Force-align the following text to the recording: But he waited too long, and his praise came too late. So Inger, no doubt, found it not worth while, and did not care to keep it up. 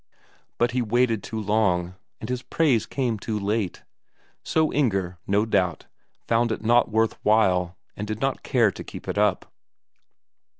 But 0.57 0.71
he 0.71 0.81
waited 0.81 1.21
too 1.21 1.39
long, 1.39 1.93
and 2.19 2.27
his 2.27 2.41
praise 2.41 2.87
came 2.87 3.19
too 3.19 3.37
late. 3.39 3.83
So 4.41 4.73
Inger, 4.73 5.19
no 5.27 5.45
doubt, 5.45 5.85
found 6.27 6.51
it 6.51 6.63
not 6.65 6.89
worth 6.89 7.19
while, 7.23 7.77
and 7.95 8.07
did 8.07 8.19
not 8.19 8.41
care 8.41 8.71
to 8.71 8.83
keep 8.83 9.07
it 9.07 9.19
up. 9.19 9.53